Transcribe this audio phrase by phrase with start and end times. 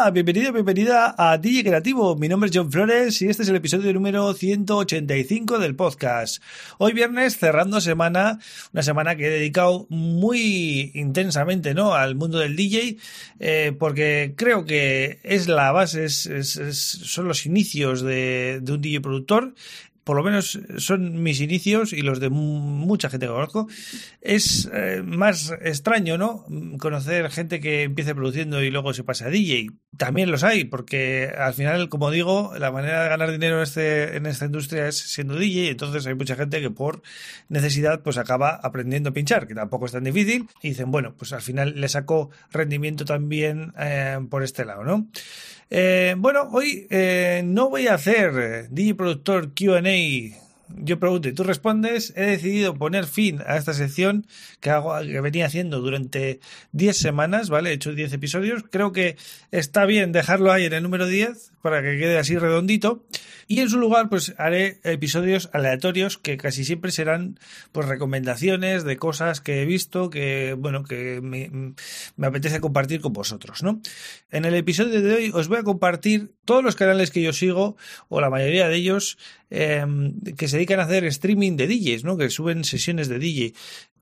[0.00, 2.14] Hola, bienvenido, bienvenida a DJ Creativo.
[2.14, 6.40] Mi nombre es John Flores y este es el episodio número 185 del podcast.
[6.78, 8.38] Hoy viernes cerrando semana,
[8.72, 11.94] una semana que he dedicado muy intensamente ¿no?
[11.94, 12.98] al mundo del DJ,
[13.40, 19.54] eh, porque creo que es la base, son los inicios de, un DJ productor
[20.04, 23.68] por lo menos son mis inicios y los de mucha gente que conozco,
[24.22, 26.46] es eh, más extraño, ¿no?
[26.78, 29.66] Conocer gente que empiece produciendo y luego se pasa a DJ.
[29.96, 34.16] También los hay, porque al final, como digo, la manera de ganar dinero en, este,
[34.16, 37.02] en esta industria es siendo DJ, entonces hay mucha gente que por
[37.48, 41.32] necesidad pues acaba aprendiendo a pinchar, que tampoco es tan difícil, y dicen, bueno, pues
[41.32, 45.08] al final le saco rendimiento también eh, por este lado, ¿no?
[45.70, 50.47] Eh, bueno, hoy eh, no voy a hacer eh, DJ Productor QA.
[50.76, 52.12] Yo pregunto y tú respondes.
[52.16, 54.26] He decidido poner fin a esta sección
[54.60, 56.40] que, hago, que venía haciendo durante
[56.72, 57.70] 10 semanas, ¿vale?
[57.70, 58.64] He hecho 10 episodios.
[58.70, 59.16] Creo que
[59.50, 63.04] está bien dejarlo ahí en el número 10 para que quede así redondito.
[63.50, 67.38] Y en su lugar, pues haré episodios aleatorios que casi siempre serán
[67.72, 71.74] pues recomendaciones de cosas que he visto que, bueno, que me,
[72.26, 73.80] apetece compartir con vosotros, ¿no?
[74.30, 77.76] En el episodio de hoy os voy a compartir todos los canales que yo sigo,
[78.08, 79.16] o la mayoría de ellos,
[79.48, 82.16] em, que se dedican a hacer streaming de DJs, ¿no?
[82.16, 83.54] Que suben sesiones de DJ.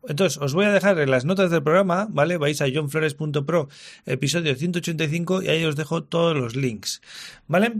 [0.09, 2.39] Entonces, os voy a dejar en las notas del programa, ¿vale?
[2.39, 3.69] Vais a johnflores.pro,
[4.07, 7.03] episodio 185, y ahí os dejo todos los links,
[7.47, 7.73] ¿vale?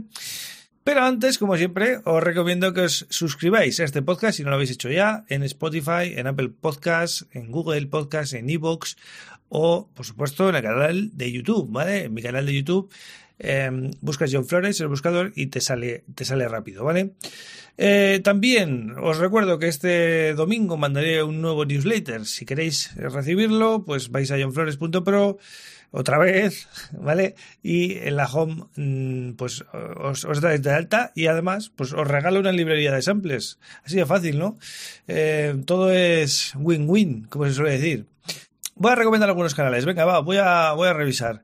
[0.83, 4.55] Pero antes, como siempre, os recomiendo que os suscribáis a este podcast si no lo
[4.55, 8.95] habéis hecho ya, en Spotify, en Apple Podcasts, en Google Podcasts, en Evox
[9.49, 12.05] o, por supuesto, en el canal de YouTube, ¿vale?
[12.05, 12.91] En mi canal de YouTube
[13.39, 17.13] em, buscas John Flores, el buscador, y te sale, te sale rápido, ¿vale?
[17.77, 22.25] Eh, también os recuerdo que este domingo mandaré un nuevo newsletter.
[22.25, 25.37] Si queréis recibirlo, pues vais a johnflores.pro
[25.91, 27.35] otra vez, ¿vale?
[27.61, 29.63] Y en la home, mm, pues
[29.97, 33.59] os, os dais de alta y además, pues os regalo una librería de samples.
[33.83, 34.57] Así de fácil, ¿no?
[35.07, 38.07] Eh, todo es win-win, como se suele decir.
[38.75, 39.85] Voy a recomendar algunos canales.
[39.85, 41.43] Venga, va, voy a, voy a revisar.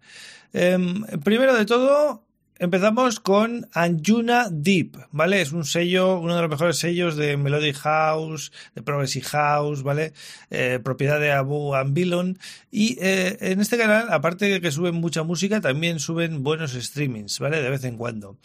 [0.54, 2.24] Em, primero de todo,
[2.60, 5.42] Empezamos con Anjuna Deep, ¿vale?
[5.42, 10.14] Es un sello, uno de los mejores sellos de Melody House, de Progressive House, ¿vale?
[10.52, 12.38] Eh, propiedad de Abu Ambilon.
[12.72, 17.40] Y eh, en este canal, aparte de que suben mucha música, también suben buenos streamings,
[17.40, 17.62] ¿vale?
[17.62, 18.38] De vez en cuando.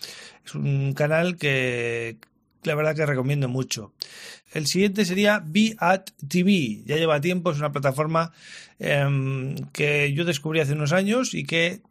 [0.44, 2.16] Es un canal que
[2.64, 3.92] la verdad que recomiendo mucho.
[4.52, 6.82] El siguiente sería Be at TV.
[6.86, 8.32] Ya lleva tiempo, es una plataforma
[8.78, 11.82] em, que yo descubrí hace unos años y que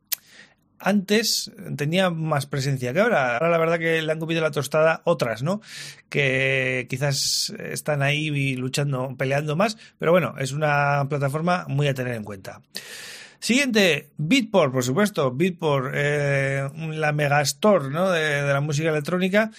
[0.80, 3.34] antes tenía más presencia que ahora.
[3.34, 5.62] Ahora la verdad que le han comido la tostada otras, ¿no?
[6.10, 12.16] Que quizás están ahí luchando, peleando más, pero bueno, es una plataforma muy a tener
[12.16, 12.62] en cuenta.
[13.40, 18.09] Siguiente, Beatport, por supuesto, Beatport, eh, la megastore ¿no?
[18.09, 19.52] de, de la música electrónica.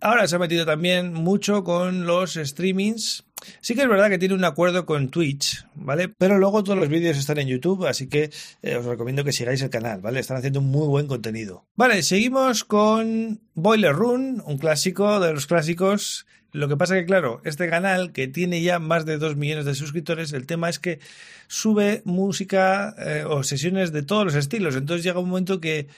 [0.00, 3.24] Ahora se ha metido también mucho con los streamings
[3.60, 6.08] Sí que es verdad que tiene un acuerdo con Twitch, ¿vale?
[6.08, 8.30] Pero luego todos los vídeos están en YouTube, así que
[8.62, 10.20] eh, os recomiendo que sigáis el canal, ¿vale?
[10.20, 11.64] Están haciendo muy buen contenido.
[11.76, 16.26] Vale, seguimos con Boiler Room, un clásico de los clásicos.
[16.52, 19.74] Lo que pasa que, claro, este canal que tiene ya más de 2 millones de
[19.74, 21.00] suscriptores, el tema es que
[21.48, 24.74] sube música eh, o sesiones de todos los estilos.
[24.74, 25.88] Entonces llega un momento que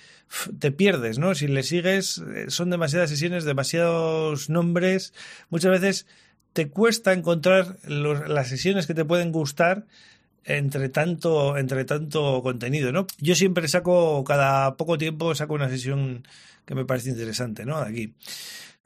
[0.59, 1.35] te pierdes, ¿no?
[1.35, 5.15] Si le sigues, eh, son demasiadas sesiones, demasiados nombres.
[5.49, 6.07] Muchas veces
[6.53, 9.85] te cuesta encontrar las sesiones que te pueden gustar
[10.45, 13.07] entre tanto, entre tanto contenido, ¿no?
[13.19, 16.27] Yo siempre saco, cada poco tiempo saco una sesión
[16.65, 17.77] que me parece interesante, ¿no?
[17.77, 18.15] Aquí.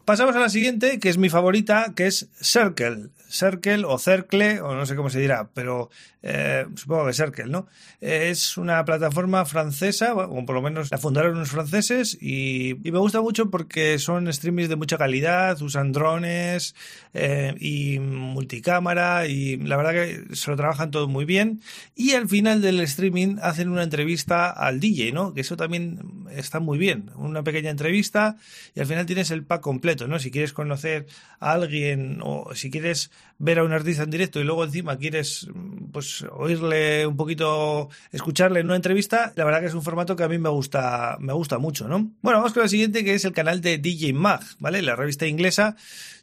[0.04, 3.10] Pasamos a la siguiente, que es mi favorita, que es Circle.
[3.28, 5.90] Circle o Cercle, o no sé cómo se dirá, pero
[6.22, 7.66] eh, supongo que Circle, ¿no?
[8.00, 13.21] Es una plataforma francesa, o por lo menos la fundaron unos franceses, y, me gusta
[13.21, 16.74] mucho porque son streamings de mucha calidad, usan drones
[17.15, 21.62] eh, y multicámara, y la verdad que se lo trabajan todo muy bien.
[21.94, 25.32] Y al final del streaming hacen una entrevista al DJ, ¿no?
[25.32, 27.10] Que eso también está muy bien.
[27.15, 28.36] Una pequeña entrevista,
[28.74, 29.91] y al final tienes el pack completo.
[30.06, 30.18] ¿No?
[30.18, 31.06] Si quieres conocer
[31.41, 35.48] a alguien o si quieres ver a un artista en directo y luego encima quieres
[35.92, 40.24] pues oírle un poquito, escucharle en una entrevista, la verdad que es un formato que
[40.24, 42.12] a mí me gusta, me gusta mucho, ¿no?
[42.22, 44.83] Bueno, vamos con el siguiente que es el canal de DJ Mag, ¿vale?
[44.83, 45.77] La revista inglesa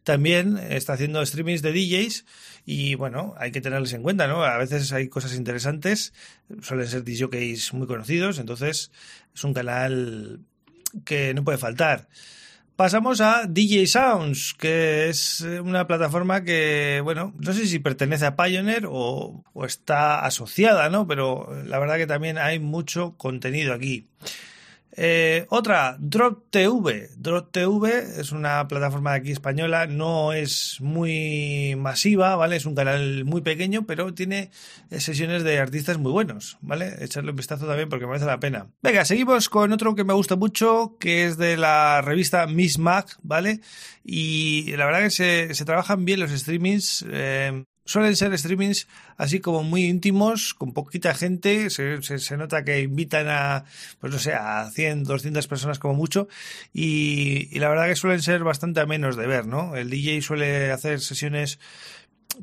[0.04, 2.26] también está haciendo streamings de DJs
[2.66, 4.44] y bueno, hay que tenerles en cuenta, ¿no?
[4.44, 6.14] A veces hay cosas interesantes,
[6.62, 8.92] suelen ser DJs muy conocidos, entonces
[9.34, 10.40] es un canal
[11.06, 12.08] que no puede faltar.
[12.80, 18.38] Pasamos a DJ Sounds, que es una plataforma que, bueno, no sé si pertenece a
[18.38, 21.06] Pioneer o, está asociada, ¿no?
[21.06, 24.08] Pero la verdad que también hay mucho contenido aquí.
[25.02, 27.10] Eh, otra, Drop TV.
[27.16, 32.58] Drop TV es una plataforma de aquí española, no es muy masiva, ¿vale?
[32.58, 34.52] Es un canal muy pequeño, pero tiene
[34.90, 36.98] sesiones de artistas muy buenos, ¿vale?
[37.00, 38.68] Echarle un vistazo también porque merece la pena.
[38.84, 43.20] Venga, seguimos con otro que me gusta mucho, que es de la revista Miss Mac,
[43.24, 43.62] ¿vale?
[44.04, 47.06] Y la verdad que se, se trabajan bien los streamings.
[47.10, 48.88] Eh, suelen ser streamings
[49.18, 53.66] así como muy íntimos, con poquita gente, se, se, nota que invitan a,
[54.00, 56.28] pues no sé, a 100, 200 personas como mucho,
[56.72, 59.76] y, y la verdad que suelen ser bastante a menos de ver, ¿no?
[59.76, 61.60] El DJ suele hacer sesiones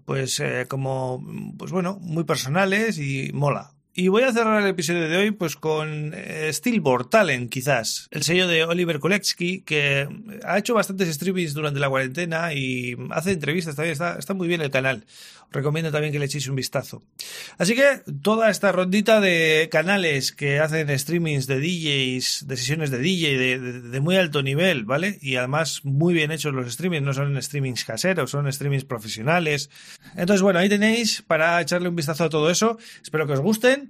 [0.05, 1.25] pues eh, como,
[1.57, 3.76] pues bueno, muy personales y mola.
[3.99, 8.25] Y voy a cerrar el episodio de hoy pues con eh, Steelboard Talent, quizás, el
[8.25, 10.07] sello de Oliver Koletsky, que
[10.45, 14.61] ha hecho bastantes streamings durante la cuarentena y hace entrevistas también, está, está muy bien
[14.61, 15.07] el canal.
[15.47, 17.05] Os recomiendo también que le echéis un vistazo.
[17.57, 22.99] Así que toda esta rondita de canales que hacen streamings de DJs, de sesiones de
[22.99, 25.19] DJ de muy alto nivel, ¿vale?
[25.23, 29.71] Y además muy bien hechos los streamings, no son streamings caseros, son streamings profesionales.
[30.17, 32.77] Entonces, bueno, ahí tenéis para echarle un vistazo a todo eso.
[33.03, 33.86] Espero que os gusten.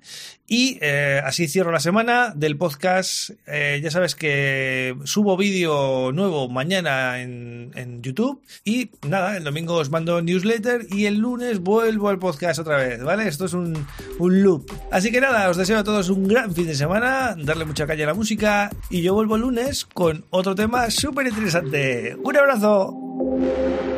[0.49, 3.31] Y eh, así cierro la semana del podcast.
[3.47, 8.41] Eh, ya sabes que subo vídeo nuevo mañana en, en, YouTube.
[8.65, 13.03] Y nada, el domingo os mando newsletter y el lunes vuelvo al podcast otra vez,
[13.03, 13.27] ¿vale?
[13.27, 13.87] Esto es un,
[14.21, 14.71] un loop.
[14.93, 18.05] Así que nada, os deseo a todos un gran fin de semana, darle mucha calle
[18.05, 22.17] a la música y yo vuelvo el lunes con otro tema súper interesante.
[22.23, 23.96] ¡Un abrazo!